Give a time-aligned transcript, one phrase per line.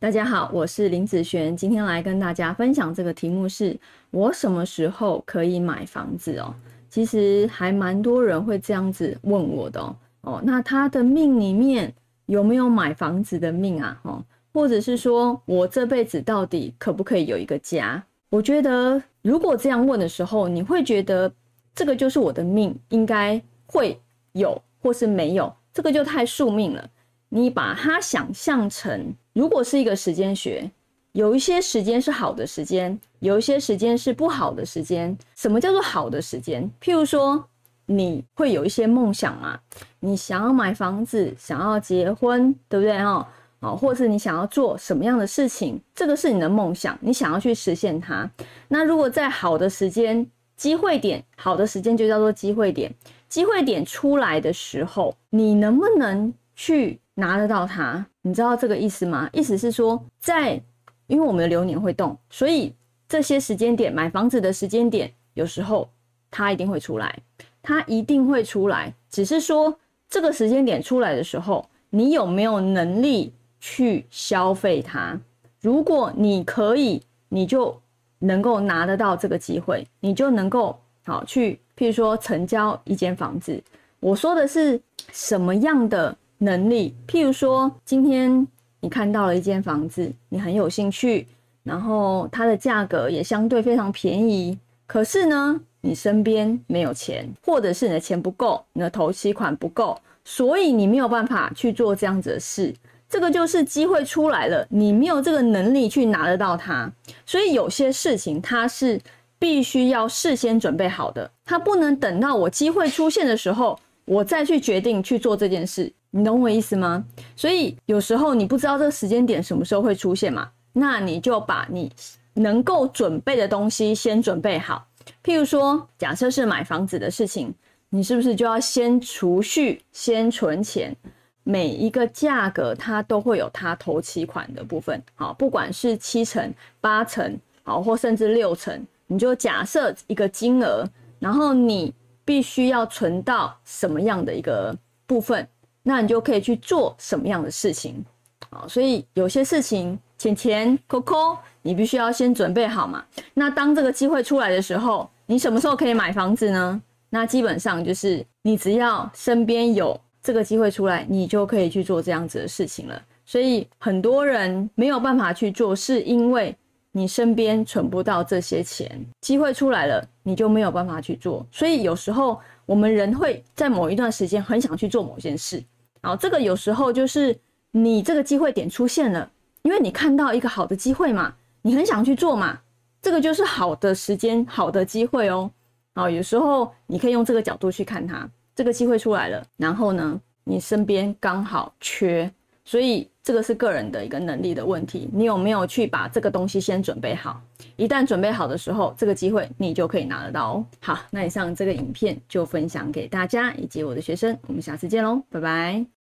[0.00, 3.78] 大家好，我是林子璇，今天来跟大家分享这个题目是：
[4.10, 6.54] 我什么时候可以买房子哦？
[6.88, 9.94] 其实还蛮多人会这样子问我的哦。
[10.22, 11.92] 哦，那他的命里面
[12.24, 14.00] 有没有买房子的命啊？
[14.04, 14.24] 哦，
[14.54, 18.02] 或者是说我这辈子到底可不可以有一个家？
[18.30, 21.30] 我觉得如果这样问的时候，你会觉得
[21.74, 24.00] 这个就是我的命，应该会
[24.32, 26.88] 有或是没有，这个就太宿命了。
[27.32, 30.70] 你把它想象成，如果是一个时间学，
[31.12, 35.16] 有一些时间是好的时间，有一些时间是不好的时间。
[35.34, 36.70] 什么叫做好的时间？
[36.78, 37.42] 譬如说，
[37.86, 39.58] 你会有一些梦想嘛，
[39.98, 42.98] 你想要买房子，想要结婚，对不对？
[42.98, 43.26] 哈，
[43.62, 48.30] 好，或是你想要做什么样的事情，这个是你的梦想，你想要去实现它。
[48.68, 52.94] 那如果在好的时间、机会点，好的时间就叫做机会点，
[53.30, 57.00] 机会点出来的时候，你能不能去？
[57.20, 59.28] 拿得到它，你知道这个意思吗？
[59.32, 60.60] 意思是说，在
[61.06, 62.74] 因为我们的流年会动，所以
[63.08, 65.88] 这些时间点买房子的时间点，有时候
[66.30, 67.16] 它一定会出来，
[67.62, 68.92] 它一定会出来。
[69.10, 69.78] 只是说
[70.08, 75.18] 这个时间点出来的时候，你有没有能力去消费它？
[75.60, 77.78] 如果你可以，你就
[78.18, 83.62] 能够拿得到这个机会，你就能够好去，譬如说成交一间房子。
[83.98, 84.80] 我说的是
[85.12, 86.16] 什么样的？
[86.42, 88.46] 能力，譬如说，今天
[88.80, 91.26] 你看到了一间房子，你很有兴趣，
[91.62, 102.74] 然后它的价格也相对非常便宜，可是呢，你身边没有钱，或者是你的钱不够，你的头期款不够，所以你没有办法去做这样子的事。
[103.06, 106.90] 这个就是机会出来了，你没有这个能力去拿得到它，
[107.26, 108.98] 所以有些事情它是
[109.38, 115.92] 必须要事先准备好的，它不能等到我机会出现的时候，我再去决定去做这件事。
[116.10, 117.04] 你懂我意思吗？
[117.36, 121.90] 所以有时候你不知道这个时间点什么时候会出现嘛，那你就把你
[122.34, 124.86] 能够准备的东西先准备好。
[125.22, 127.54] 譬如说，假设是买房子的事情，
[127.88, 130.94] 你是不是就要先储蓄、先存钱？
[131.42, 140.84] 每一个价格它都会有它头期款的部分，好，不管是七成、八成，好，或甚至六成，你就假设一个金额，
[141.18, 141.92] 然后你
[142.24, 145.48] 必须要存到什么样的一个部分？
[145.82, 148.04] 那你就可以去做什么样的事情
[148.50, 148.66] 啊？
[148.68, 153.04] 所以有些事情，钱钱扣扣，你必须要先准备好嘛。
[153.34, 156.80] 那当这个机会出来的时候，你什么时候可以买房子呢？
[157.08, 163.02] 那基本上就是你只要身边有这个机会出来，你就可以去做这样子的事情了。
[163.24, 166.54] 所以很多人没有办法去做，是因为
[166.92, 171.46] 你身边存不到这些钱，机会出来了，你就没有办法去做。
[171.50, 172.40] 所以有时候。
[172.66, 175.60] 我们人会在某一段时间很想去做某件事，
[176.00, 177.36] 然后这个有时候就是
[177.72, 179.28] 你这个机会点出现了，
[179.62, 182.60] 因为你看到一个好的机会嘛，你很想去做嘛，
[183.02, 185.50] 这个就是好的时间、好的机会哦。
[185.96, 192.32] 好，有时候你可以用这个角度去看它，这个机会出来了，然后呢，你身边刚好缺。
[192.70, 197.42] 所以这个是个人的一个能力的问题，你有没有去把这个东西先准备好？
[197.74, 200.64] 一旦准备好的时候，这个机会你就可以拿得到哦。
[200.78, 205.84] 好，那以上这个影片就分享给大家以及我的学生，我们下次见喽，拜拜。